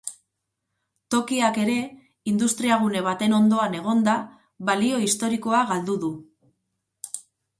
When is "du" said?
6.05-6.11